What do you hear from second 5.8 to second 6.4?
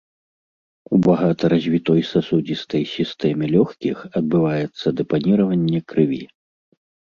крыві.